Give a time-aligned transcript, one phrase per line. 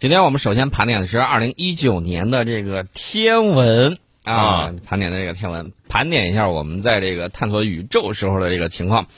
[0.00, 9.08] 今天我们首先盘点的是二零一九年的这个天文啊，盘点的这个天文，盘点一下我们在这个探索宇宙时候的这个情况。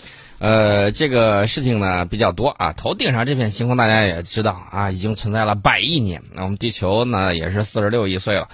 [0.40, 2.72] 呃，这个事情呢比较多啊。
[2.72, 6.20] 头顶上这片星空大家也知道啊，已经存在了百亿年。
[6.34, 8.48] 那我们地球呢也是四十六亿岁了。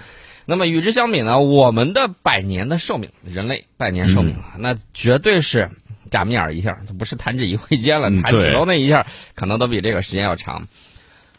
[0.45, 5.71] 那么与之相比呢，我们的百年的寿命，人类百年寿命啊，那绝对是
[6.11, 10.67] 眨眼儿一下，不是弹指一挥间了，弹指头那一下，可能都比这个时间要长。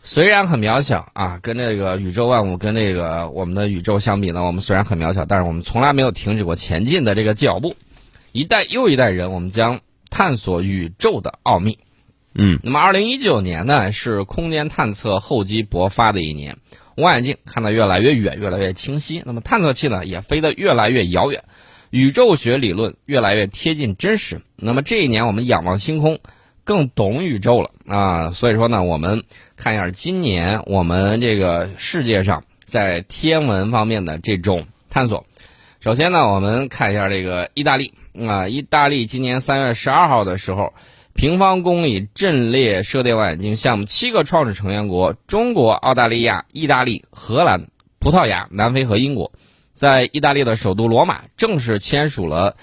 [0.02, 7.76] 虽然很渺小啊，跟这个宇宙万物，跟这个我们的宇宙相比呢，我们虽然很渺小，但是我们从来没有停止过前进的这个脚步。
[8.32, 11.78] 一代又一代人，我们将探索宇宙的奥秘。
[12.34, 16.56] 嗯，那么二零一九年呢，是空间探测厚积薄发的一年，
[16.96, 19.22] 望远镜看得越来越远，越来越清晰。
[19.26, 21.44] 那么探测器呢，也飞得越来越遥远，
[21.90, 24.40] 宇宙学理论越来越贴近真实。
[24.56, 26.20] 那么这一年，我们仰望星空。
[26.70, 29.24] 更懂宇宙了啊，所以说呢，我们
[29.56, 35.26] 看一下今年我们这个世界上在天文方面的这种探索。
[35.80, 37.92] 首先呢，我们看一下这个意大利
[38.24, 40.72] 啊，意大利今年三月十二号的时候，
[41.12, 47.66] 平方公里阵列射电望远镜项目七个创始成员国——中国、澳大利亚、意大利、荷兰、
[47.98, 49.32] 葡萄牙、南非和英国，
[49.72, 52.56] 在意大利的首都罗马正式签署了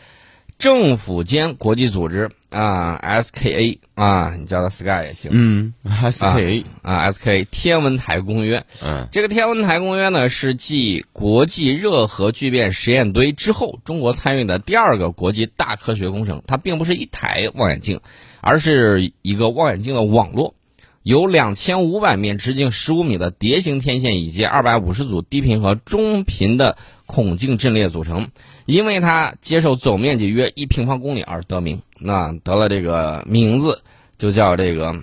[0.58, 2.31] 政府间国际组织。
[2.50, 5.31] 啊，SKA 啊，你叫它 Sky 也行。
[5.34, 8.66] 嗯，SKA 啊，SKA 天文台公约。
[8.81, 16.42] 嗯，这个天文台公约呢，是继国际热核聚变实验堆之后，中国参与的第二个国际大科学工程。
[16.48, 18.00] 它并不是一台望远镜，
[18.40, 20.56] 而是一个望远镜的网络，
[21.03, 28.30] 由两千五百面直径十五米的蝶形天线以及二百五十组低频和中频的孔径阵列组成。
[28.68, 33.82] 因为它接受总面积约一平方公里而得名，那得了这个名字
[34.18, 34.94] 就叫这个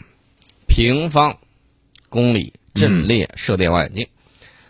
[0.66, 1.38] 平方
[2.10, 4.06] 公里阵列射电望远镜。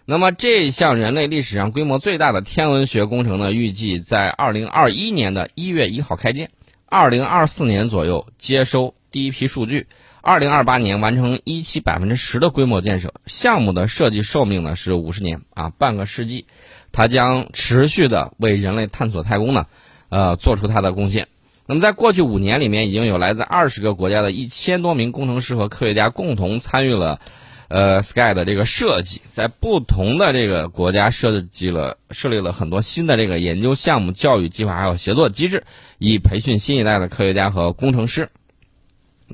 [0.05, 6.49] 那么这项人类历史上规模最大的天文学工程呢，预计在二零二一年的一月一号开建，
[6.87, 9.89] 二零二四年左右接收第一批数据，
[10.25, 13.13] 二零二八年完成一期百分之十的规模建设。
[13.27, 16.47] 项目的设计寿命呢是五十年啊，半个世纪。
[16.93, 19.67] 它将持续的为人类探索太空呢，
[20.09, 21.29] 呃，做出它的贡献。
[21.67, 27.21] 那么，在过去五年里面，已经有来自二十个国家的一千多名工程师和科学家共同参与了，
[27.69, 35.65] 呃，Sky 的这个设计，在不同的这个国家设计了设立了很多新的这个研究项目、教育计划还有协作机制，
[35.99, 38.31] 以培训新一代的科学家和工程师。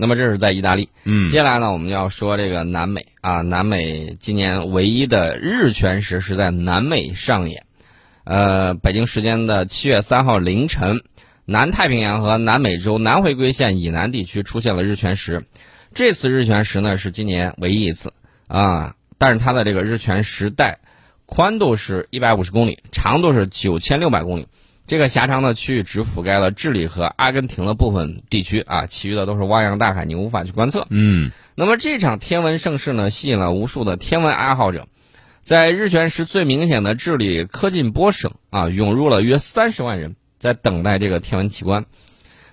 [0.01, 7.67] 那么这是在意大利，嗯，接下来呢，我们要说这个南美啊，南美今年唯一的日全食是在南美上演，
[8.25, 11.03] 呃，北京时间的七月三号凌晨，
[11.45, 15.45] 南太平洋和南美洲南回归线以南地区出现了日全食，
[15.93, 18.11] 这次日全食呢是今年唯一一次
[18.49, 20.79] 啊，但是它的这个日全食带
[21.27, 24.49] 宽度是一百五十公里，长度是九千六百公里。
[24.91, 30.85] 这个狭长的区域只覆盖了智利和阿根廷的部分地区啊，其余的都是汪洋大海，你无法去观测。
[30.91, 34.89] 嗯，那么这场天文盛世呢，吸引了无数的天文爱好者，
[35.43, 41.87] 在日全食最明显的智利科进波省啊，涌入了约三十万人，在等待这个天文奇观。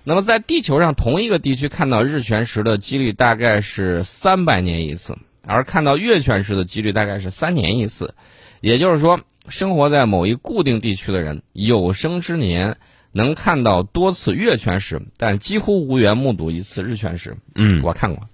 [0.04, 8.14] 那么在地球上同一个地区看到日全食的几率大概是三百年一次，而看到月全食的几率大概是三年一次，
[8.62, 9.20] 也就是说。
[9.50, 12.76] 生活在某一固定地区的人，有生之年
[13.14, 17.38] 能看到多次月全食，但几乎无缘目睹一次日全食。
[17.56, 18.28] 嗯，我看过，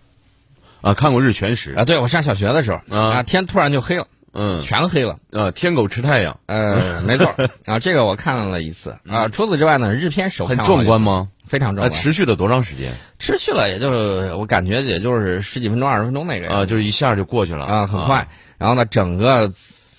[0.81, 1.85] 啊，看过日全食啊。
[1.85, 5.19] 对，我上小学的时候啊，天突然就黑了，嗯，全黑了。
[5.29, 7.31] 呃，天狗吃太阳，呃，没错。
[7.67, 9.27] 啊，这个我看了一次啊。
[9.27, 11.29] 除此之外呢，日偏食很壮观吗？
[11.45, 11.91] 非常壮观。
[11.91, 12.91] 持续了多长时间？
[13.19, 18.27] 持续了，也就是我感觉也就是十几分钟、二十分钟那个啊，就是一下就过去了啊，很快。
[18.57, 19.53] 然后呢，整个。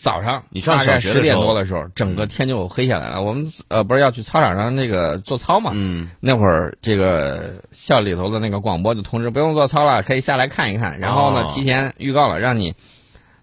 [0.05, 3.23] 早上，你上大概十点多的时候，整个天就黑下来了。
[3.23, 5.71] 我们呃不是要去操场上那个做操嘛？
[5.73, 11.01] 嗯，那会儿这个校里头的那个广播就通知不用做操了，可以下来看一看。
[11.01, 12.75] 然后呢，提前预告了，让你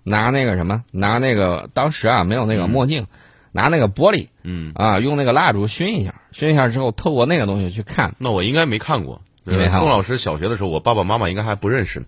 [0.04, 3.08] 拿那个什么，拿那个当时啊没有那个墨镜，
[3.52, 8.14] 拿那个玻璃，嗯啊用那个蜡烛熏一下，熏一下之后透过那个东西去看。
[8.20, 12.06] 那我应该没看过，因为宋老师小学的时候，我爸爸妈妈应该还不认识呢。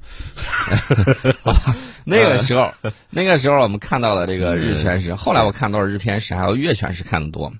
[2.06, 2.72] 那个时候，
[3.10, 5.16] 那个时候我们看到了这个日全食。
[5.16, 7.52] 后来我看到了日偏食，还有月全食看的多。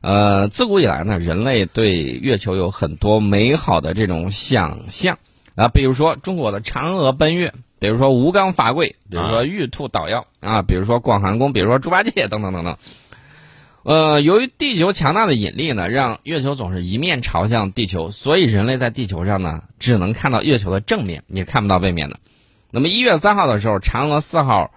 [0.00, 5.18] 呃，自古以来呢，人类对月球有很多美好的这种想象
[5.54, 12.78] 啊，比如说中国的嫦娥奔月，比如说吴刚伐桂，比如说玉兔捣药啊，比如说广寒宫，比如说猪八戒等等等等。
[13.82, 22.18] 呃，由于地球强大的引力呢，让月球总是一面朝向地球，所以人类在地球上呢，只能看到月球的正面，你看不到背面的。
[22.70, 24.72] 那么一月三号的时候，嫦娥四号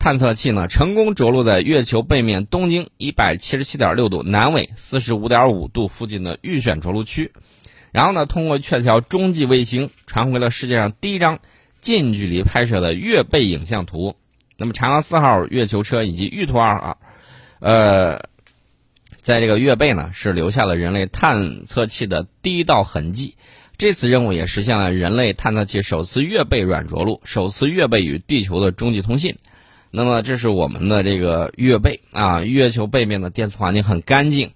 [0.00, 7.32] 探测器呢成功着陆在月球背面东经一百七十七点六度、南纬四十五点五度附近的预选着陆区，
[7.92, 11.38] 然后呢，通过鹊桥中继卫星传回了世界上第一张
[11.80, 14.16] 近距离拍摄的月背影像图。
[14.56, 16.98] 那么嫦娥四号月球车以及玉兔二号，
[17.60, 18.28] 呃，
[19.20, 23.36] 在这个月背呢是留下了人类探测器的第一道痕迹。
[23.78, 29.36] 这次任务也实现了人类探测器首次月背软着陆，首次月背与地球的中继通信。
[29.90, 34.52] 那么这是我们的这个月背啊，月球背面的电磁环境很干净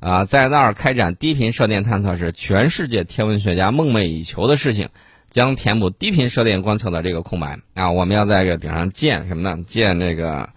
[0.00, 4.88] 啊，在那儿开展低频射电探测是全世界天文学家梦寐以求的事情。
[5.30, 7.90] 将填补低频射电观测的这个空白啊！
[7.90, 9.64] 我们要在这个顶上建什么呢？
[9.66, 10.50] 建这个，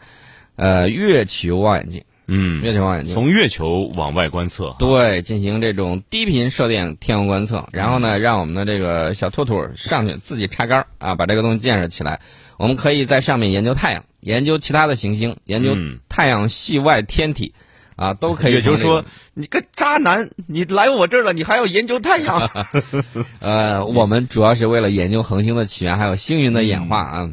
[0.56, 2.04] 呃，月球望远镜。
[2.28, 7.68] 嗯，月球望远镜从月球往外观测，对，进行这种低频射电天文观测。
[7.72, 12.20] 然后呢，让我们的这个小兔兔上去自己插杆啊，把这个东西建设起来。
[12.58, 15.76] 我们可以在上面研究太阳，研究其他的行星，研究
[16.10, 17.54] 太阳系外天体。
[17.96, 18.54] 啊，都可以。
[18.54, 19.04] 也就是说，
[19.34, 22.48] 你个渣男，你来我这儿了，你还要研究太阳？
[23.42, 27.32] 呃，我们主要是为了研究恒星的起源，还有星云的演化啊。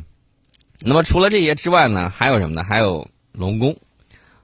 [0.80, 2.64] 那么除了这些之外呢，还有什么呢？
[2.64, 3.76] 还有龙宫，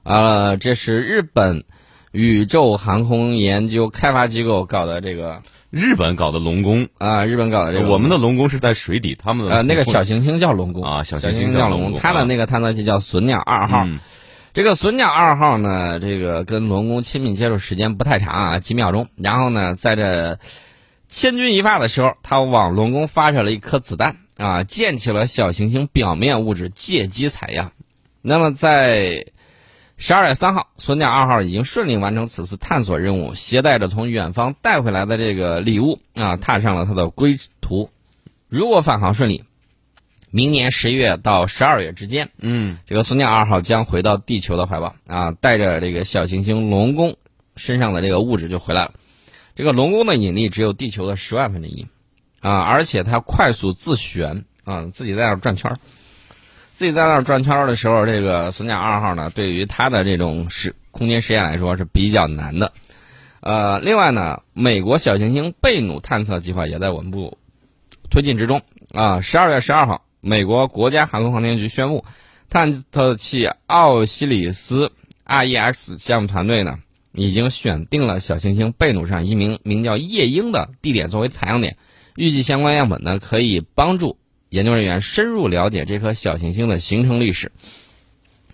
[0.03, 1.63] 啊，这是日本
[2.11, 5.41] 宇宙航空研究开发机构搞的这个。
[5.69, 7.89] 日本搞的龙宫啊，日本搞的这个。
[7.89, 13.87] 我们的龙宫是在水底，他们的呃那个小行星叫龙宫啊，小行星叫龙宫，它的那个探测器叫隼鸟二号。
[14.53, 19.07] 这个隼鸟二号呢，这个跟龙宫亲密接触时间不太长啊，几秒钟。
[19.15, 20.39] 然后呢，在这
[21.07, 27.71] 千钧一发的时候，它往龙宫发射了一颗子弹啊，溅起了小行星表面物质，借机采样。
[28.21, 29.27] 那么在
[30.03, 37.87] 十二月三号，隼鸟二号已经顺利完成此次探索任务，携带着从远方带回来的这个礼物啊，踏上了它的归途。
[38.49, 39.43] 如果返航顺利。
[40.33, 47.17] 明年十一月到十二月之间，嗯，这个隼鸟二号将回到地球的怀抱啊，带着这个小行星龙宫
[47.57, 48.93] 身上的这个物质就回来了。
[49.55, 51.85] 这个龙宫的引力只有地球的十万分之一
[52.39, 55.77] 啊，而且它快速自旋啊，自己在那儿转圈儿。
[56.81, 62.73] 自己在那儿转圈儿的时候，这个隼鸟二号呢，对于它的这种实空间实验来说是比较难的。
[63.41, 67.37] 呃，另外呢，美国小行星贝努探测计划也在稳步
[68.09, 68.63] 推进之中
[68.95, 69.21] 啊。
[69.21, 70.01] 十二月十二号。
[70.21, 72.03] 美国国家航空航天局宣布，
[72.49, 74.91] 探测器奥西里斯
[75.27, 76.79] REX 项目团队呢，
[77.11, 81.77] 已经选定了小行星贝努上一名名叫夜莺的地点作为采样点，
[82.15, 84.17] 预计相关样本呢可以帮助
[84.51, 87.53] 研究人员深入了解这颗小行星的形成历史。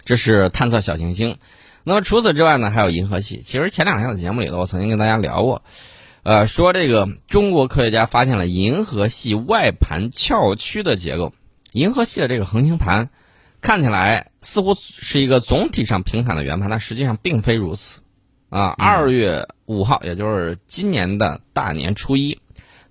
[0.06, 1.40] 这是探测小行星。
[1.84, 3.42] 那么除此之外呢，还有银河系。
[3.42, 5.64] 其实前两天的节目里头，我曾经跟大家聊过。
[6.22, 11.34] 呃，说这个中国科学家发现了银河系外盘翘曲的结构。
[11.72, 13.10] 银河系的这个恒星盘，
[13.60, 18.02] 看起来似乎是一个总体上平坦的圆盘，但实际上并非如此。
[18.50, 22.36] 啊，二月五号，也就是今年的大年初一，《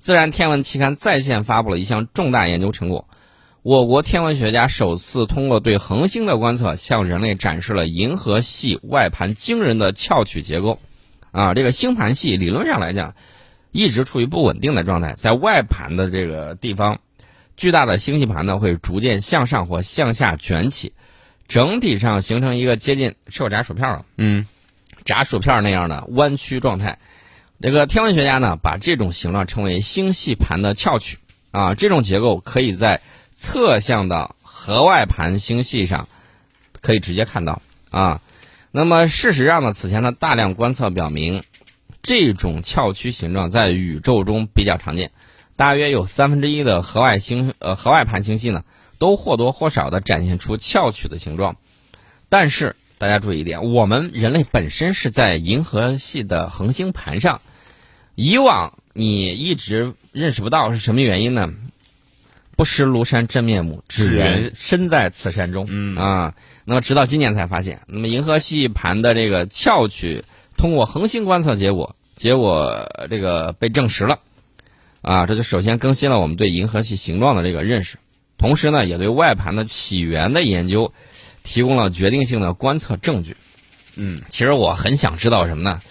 [0.06, 3.08] 自然天文》期刊在线发布了一项重大研究成果。
[3.62, 10.78] 我国天文学家首次通过对恒星的观测，向人类展示了银河系外盘惊人的翘曲结构。
[11.32, 13.16] 啊，这个星盘系理论上来讲，
[13.72, 17.00] 一直处于不稳定的状态，在外盘的这个地方。
[17.56, 20.92] 巨大的星系盘呢，会逐渐向上或向下卷起，
[21.48, 24.46] 整体上形成一个接近吃我炸薯片了，嗯，
[25.04, 27.00] 炸薯片那样的弯曲状态。
[27.58, 31.18] 这个天文学家呢，把这种形状称为星系盘的翘曲
[31.52, 31.74] 啊。
[31.74, 33.00] 这种结构可以在
[33.34, 36.06] 侧向的核外盘星系上
[36.82, 38.20] 可以直接看到啊。
[38.72, 41.44] 那么事实上呢，此前的大量观测表明，
[42.02, 45.12] 这种翘曲形状在宇宙中比较常见。
[45.56, 48.64] 大约有三分之一的核外星呃核外盘星系呢，
[48.98, 51.56] 都或多或少的展现出翘曲的形状。
[52.28, 57.40] 但是大家注意一点，我们人类本身是在银河系的恒星盘上，
[58.16, 61.52] 以往你一直认识不到是什么原因呢？
[62.56, 65.66] 不识庐山真面目，只缘身在此山中。
[65.68, 70.24] 嗯啊，那么直到今年才发现，那么银河系盘的这个翘曲，
[70.56, 74.20] 通过恒星观测结果，结果这个被证实了。
[75.02, 77.98] 啊，这就首先更新了我们对银河系形状的这个认识，
[78.38, 80.94] 同时呢，也对外盘的起源的研究
[81.42, 83.36] 提供了决定性的观测证据。
[83.96, 85.82] 嗯，其实我很想知道什么呢？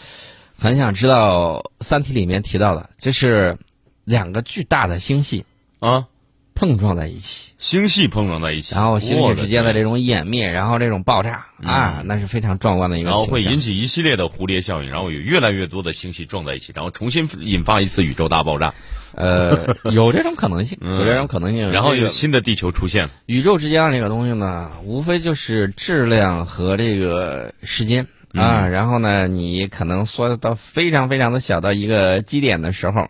[0.58, 3.58] 很想知道《三体》里面提到的，就是
[4.04, 5.46] 两个巨大的星系
[5.80, 6.06] 啊，
[6.54, 18.74] 碰撞在一起，星系碰撞在一起，然后星系之间的这种湮灭，然后这种爆炸啊，那是非常壮观的一个然后会引起一系列的蝴蝶效应，然后有越来越多的星系撞在一起，然后重新引发一次宇宙大爆炸，
[19.14, 21.70] 呃，有这种可能性，嗯有这种可能性。
[21.72, 23.10] 然后有新的地球出现。
[23.26, 28.68] 宇宙之间的这个东西呢，无非就是质量和这个时间嗯啊。
[28.68, 33.08] 然后呢，你可能缩到非常非常的小到一个基点的时候，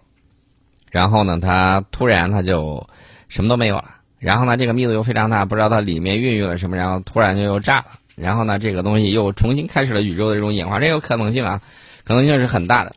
[0.92, 2.88] 然后呢，它突然它就
[3.28, 3.96] 什么都没有了。
[4.20, 7.86] 然后呢，这个密度又非常大，不知道它里面孕育了什么，然后突然就又炸了。
[8.16, 11.62] 然后呢，这个东西又重新开始了宇宙的这种演化，这个可能性啊，
[12.06, 12.96] 可能性是很大的。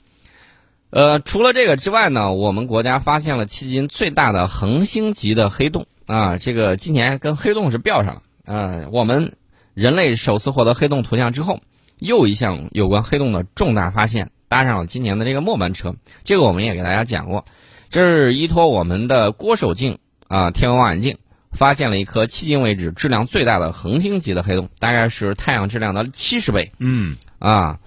[0.91, 8.87] 呃，除了这个之外呢，我们国家发现了迄今最大的恒星级的黑洞啊，这个今年跟黑洞是标上了啊。
[8.91, 9.35] 我们
[9.75, 11.61] 人类首次获得黑洞图像之后，
[11.99, 15.95] 又一项有关黑洞的重大发现搭上了今年的这个末班车。
[16.25, 17.45] 这个我们也给大家讲过，
[17.91, 21.19] 这是依托我们的郭守敬啊天文望远镜
[21.53, 26.73] 发现了一颗迄今为止质量最大的恒星级的黑洞，大概是太阳质量的七十倍。
[26.79, 27.79] 嗯啊，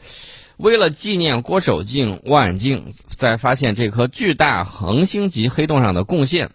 [0.57, 6.49] 为了纪念郭守敬望远镜在发现这颗巨大恒星级黑洞上的贡献，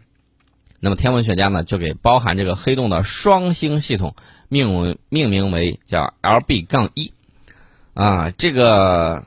[0.80, 4.14] 那么天文学家呢就给包含这个黑洞的双星系统
[4.48, 7.12] 命为命名为叫 LB 杠一，
[7.96, 9.24] 啊，这个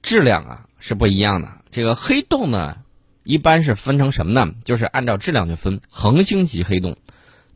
[0.00, 1.48] 质量啊是不一样的。
[1.70, 2.78] 这个黑洞呢，
[3.24, 4.54] 一般是分成什么呢？
[4.64, 6.96] 就是按照质量去分，恒星级黑洞、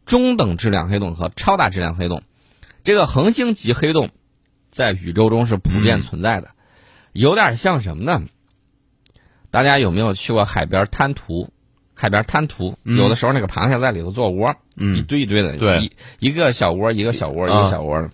[0.04, 2.22] 中等质量黑洞和超大质量黑洞。
[2.82, 4.10] 这个恒星级黑洞
[4.70, 6.50] 在宇宙中是普遍存在的，
[7.12, 8.22] 有点像什么呢？
[9.50, 11.48] 大家有没有去过海边滩涂？
[11.94, 18.10] 海边滩涂，有的时候那个螃蟹在里头做窝，一嗯堆一堆的，对一一个小窝，一个小窝，一啊个小窝的，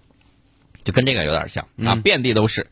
[0.85, 2.67] 就跟这个有点像啊，嗯遍地都是。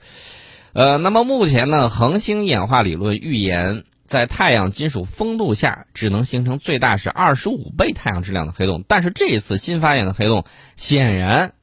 [0.73, 8.85] 呃，那么目前呢，恒星演化理论预言，在太阳金属风度下，只能形成最大是二十五倍太阳质量的黑洞。
[8.87, 10.45] 但是这一次新发现的黑洞，
[10.77, 11.55] 显然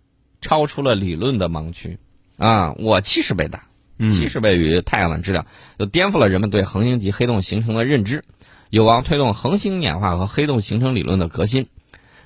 [0.41, 1.97] 超出了理论的盲区
[2.37, 2.73] 啊！
[2.73, 3.59] 我七十倍大，
[3.97, 5.45] 七嗯十倍于太阳的质量，
[5.79, 8.25] 就颠覆了人们对恒星级黑洞形成的认知，
[8.69, 11.67] 有望推动恒星演化和黑洞形成理论的革新。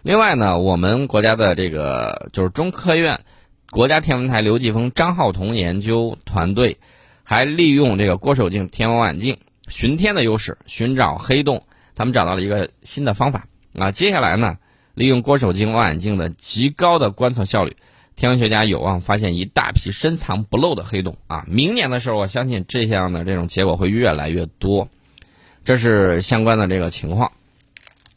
[0.01, 3.19] 另外呢，我们国家的这个就是中科院
[3.71, 6.77] 国家天文台刘继峰、张浩同研究团队，
[7.23, 11.63] 还利用这个郭守敬天文望远镜巡天的优势，寻找黑洞。
[11.95, 13.45] 他们找到了一个新的方法
[13.77, 13.91] 啊！
[13.91, 14.57] 接下来呢，
[14.93, 17.75] 利用郭守敬望远镜的极高的观测效率，
[18.15, 21.45] 天文学家有望发现一大批深藏不露的黑洞啊！
[21.47, 24.87] 明年的时候，我相信这样的这种结果会越来越多。
[25.65, 27.33] 这是相关的这个情况。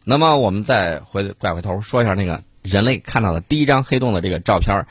[0.05, 4.87] 那么我们再回拐回头说一下那个人类看到的第一张黑洞的这个照片儿，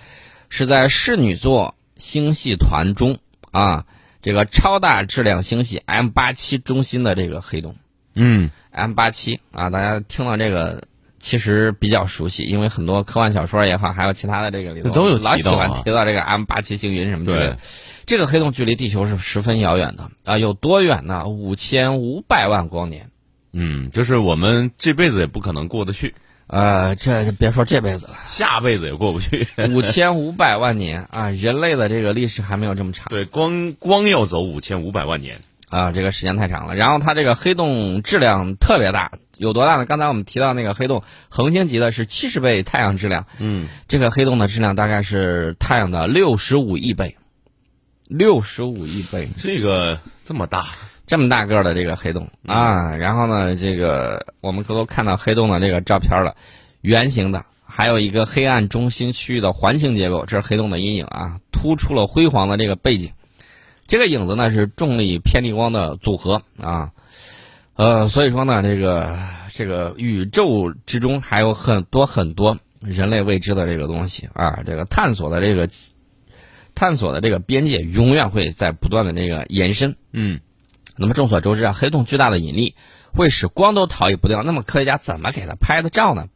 [0.52, 3.20] 是在室女座星系团中
[3.52, 3.86] 啊，
[4.22, 7.78] 这个超大质量星系 M 八七中心的这个黑洞
[8.16, 10.84] 嗯 M 八七啊，大家听到这个
[11.20, 17.58] 其实比较熟悉，因为很多科幻小说也好，还有其他的这个里头都有啊老喜欢提到这个 M 八七星云什么之类的。
[18.06, 21.30] 这个黑洞距离地球是十分遥远的啊，有多远呢？
[21.30, 23.10] 五千五百万光年。
[23.54, 26.14] 嗯，就是我们这辈子也不可能过得去，
[26.52, 29.48] 呃，这别说这辈子了，下辈子也过不去。
[29.72, 35.40] 五千五百万年啊，人类的这个历史还没有这么长对，光光要走五千五百万年。
[35.70, 36.76] 啊，这个时间太长了。
[36.76, 39.86] 然后它这个黑洞质量特别大，有多大呢？
[39.86, 47.16] 刚才我们提到那个黑洞，恒星级的是七十倍太阳质量，嗯，这个黑洞的质量大概是太阳的六十五亿倍，
[48.10, 50.66] 六十五亿倍，这个这么大，
[51.12, 52.96] 这么大个儿的这个黑洞啊。
[52.96, 56.34] 然后呢，这个我们都看到黑洞的这个照片了，
[56.84, 63.12] 圆形的，还有一个黑暗中心区域的环形结构，这是黑洞的阴影啊，突出了辉煌的这个背景。
[63.86, 66.90] 这个影子呢是重力偏离光的组合啊，
[67.76, 69.20] 呃，所以说呢，这个
[69.54, 75.70] 这个宇宙之中还有很多很多人类未知的这个东西啊，这个探索的这个
[76.74, 79.94] 探索的这个边界永远会在不断的这个延伸。
[80.14, 80.40] 嗯
[81.02, 82.76] 那么众所周知啊，黑洞巨大的引力
[83.14, 84.44] 会使光都逃逸不掉。
[84.44, 86.28] 那么科学家怎么给它拍的照呢？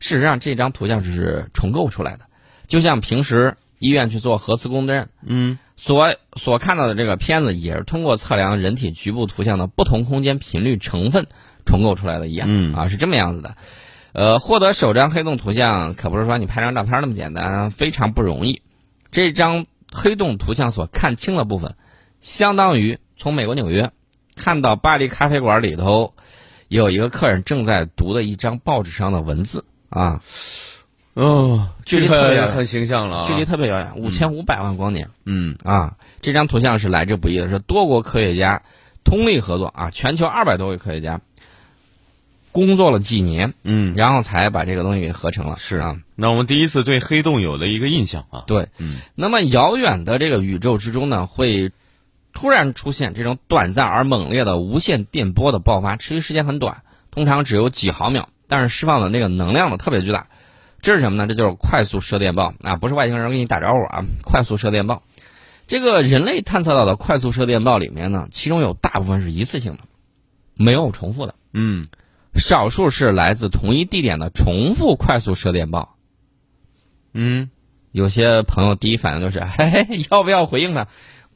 [0.00, 2.26] 事实上，这张图像是重构出来的，
[2.66, 11.26] 就像平时医院去做核磁共振，嗯所所看到的这个片子，也是通过测量人体局部图像的不同空间频率成分
[11.64, 12.48] 重构出来的一样。
[12.50, 13.56] 嗯啊，是这么样子的。
[14.12, 18.62] 呃，获得首张黑洞图像可不是说你拍张照片那么简单，非常不容易。
[19.10, 21.76] 这张黑洞图像所看清的部分，
[22.20, 23.90] 相当于从美国纽约
[24.36, 26.14] 看到巴黎咖啡馆里头
[26.68, 30.22] 有一个客人正在读的一张报纸上的文字啊，
[31.14, 35.08] 哦，距离这个特别远很形象了啊，距离特别遥远，五千五百万光年。
[35.24, 35.56] 嗯。
[35.62, 38.62] 啊，这张图像是来之不易的，是多国科学家
[39.04, 41.20] 通力合作啊，全球二百多位科学家
[42.50, 45.56] 工作了几年，嗯，然后才把这个东西给合成了。
[45.58, 48.44] 是啊，那我们第一次对黑洞有了一个印象啊。
[48.48, 48.98] 对，嗯。
[49.14, 51.70] 那么遥远的这个宇宙之中呢，会
[52.34, 60.26] 突然出现这种短暂而猛烈的无线电波的爆发，持续时间很短，通常只有几毫秒，但是释放的那个能量呢特别巨大。
[60.82, 61.26] 这是什么呢？
[61.26, 65.02] 这就是快速射电暴啊，不是外星人给你打招呼啊，快速射电暴。
[65.66, 69.84] 这个人类探测到的快速射电暴里面呢，其中有大部分是一次性的，
[70.56, 71.86] 没有重复的，嗯，
[72.34, 75.96] 少数是来自同一地点的重复快速射电暴。
[77.14, 77.48] 嗯，
[77.92, 80.86] 有些朋友第一反应就是， 嘿嘿，要不要回应呢？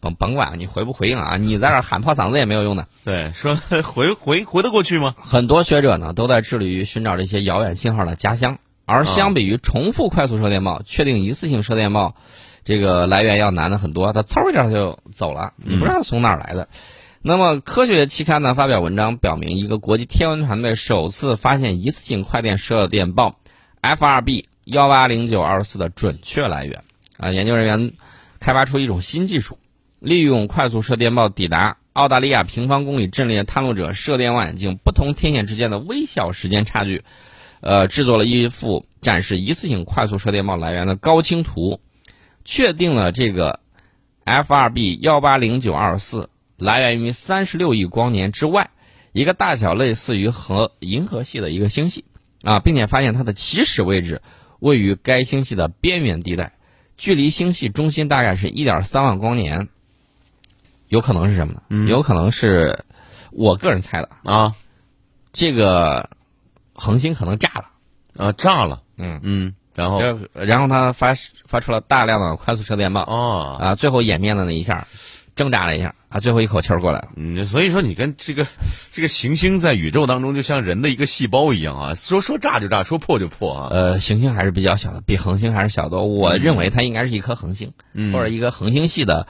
[0.00, 2.87] 甭甭管你回不回应啊，你在这儿喊破嗓子也没有用的。
[3.05, 5.14] 对，说 回回回得过去吗？
[5.21, 12.14] 很多学者呢都在致力于寻找这些遥远信号的家乡，而相比于重复快速射电报，确定一次性射电报
[12.64, 14.12] 这个来源要难的很多。
[14.12, 16.69] 它嗖一下就走了，你不知道它从哪儿来的。
[17.21, 23.40] 那么科学期刊呢发表文章表明，一个国际天文团队首次发现一次性快电射电报
[23.83, 26.85] FRB 幺八零九二四的准确来源。
[27.17, 27.95] 啊，研究人员
[28.38, 29.59] 开发出一种新技术，
[30.00, 37.02] 利用快速射电暴抵达澳大利亚平方公里阵列探路者射电望远镜不同天线之间的微小时间差距，
[37.61, 41.81] 呃，制作了一幅展示一次性快速射电暴来源的高清图，
[42.45, 43.61] 确定了这个
[44.25, 48.71] FRB 幺八零九二四来源于三十六亿光年之外
[49.12, 52.05] 一个大小类似于和银河系的一个星系
[52.43, 54.23] 啊，并且发现它的起始位置
[54.61, 56.52] 位于该星系的边缘地带。
[56.97, 59.69] 距离星系中心大概是一点三万光年，
[60.88, 61.88] 有可能是什么呢？
[61.88, 62.85] 有可能是
[63.30, 64.54] 我个人猜的，啊。
[65.30, 66.09] 这个
[66.75, 69.21] 恒星可能炸了，啊，炸了，嗯。
[69.23, 70.00] 嗯，然后？
[70.33, 71.14] 然后它发
[71.47, 74.88] 发出了大量的快速射电暴哦，啊，最后演变的那一下，
[75.37, 77.09] 挣扎了一下啊，最后一口气儿过来了。
[77.16, 78.47] 嗯，所以说你跟这个
[78.90, 83.68] 这个行星在宇宙当中就像人的一个细胞一样啊，说说炸就炸，说破就破啊。
[83.71, 86.07] 呃，行星还是比较小的，比恒星还是小多。
[86.07, 88.12] 我认为它应该是一颗恒星，嗯。
[88.14, 89.28] 或者一个恒星系的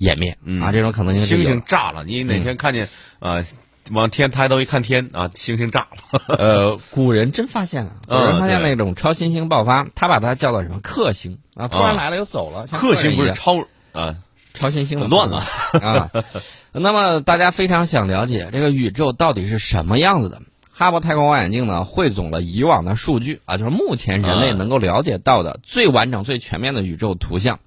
[0.00, 2.88] 演变、啊，这种可能性星星炸了，你哪天看见
[3.18, 3.44] 啊、
[3.92, 6.22] 往天抬头一看天啊，星星炸了。
[6.38, 13.58] 呃，古人真发现了，古嗯人发现那种超新星爆发，他把它叫做什么克星啊，突然啊来了又走了，像克星不是超
[13.92, 14.16] 啊，
[14.54, 15.44] 超新星的乱了
[15.82, 16.10] 啊。
[16.72, 20.40] 那么大家非常想了解这个宇宙到底是什么样子的？
[20.72, 27.60] 哈勃太空望远镜呢，汇总了以往的数据啊，就是目前人类啊能够了解到的最完整、最全面的宇宙图像。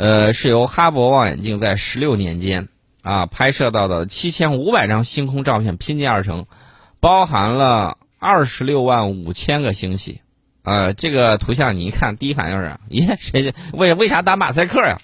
[0.00, 2.68] 呃，是由哈勃望远镜在十六年间
[3.02, 6.46] 啊拍摄到的七千五百张星空照片拼接而成，
[7.00, 10.22] 包含了二十六万五千个星系。
[10.62, 14.98] 呃，这个图像你一看，第一反应是， 咦，谁为为啥打马赛克呀？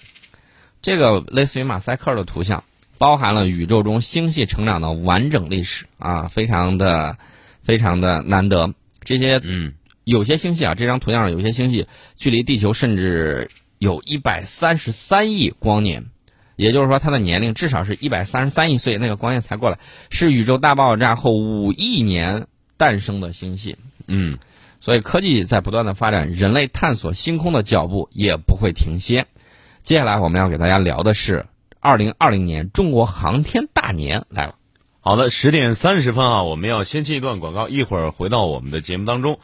[0.81, 2.63] 这个类似于马赛克的图像，
[2.97, 7.19] 包含了宇宙中星系成长的完整历史啊，非常的
[7.61, 8.73] 非常的难得。
[9.03, 16.05] 这些嗯有些星系啊，这张图像上有些星系距离地球甚至有一百三十三亿光年，
[16.55, 23.77] 也就是说它的年龄至少是一百三十三亿岁，那个光年才过来，是宇宙大爆炸后五亿年诞生的星系。
[24.07, 24.39] 嗯，
[24.79, 29.25] 所以科技在不断的发展，人类探索星空的脚步也不会停歇。
[29.83, 31.45] 接下来我们要给大家聊的是
[31.79, 34.55] 二零二零年中国航天大年来了。
[34.99, 39.39] 好的，十点三十分啊，我们要先进一段广告，一会儿回到我们的节目当中。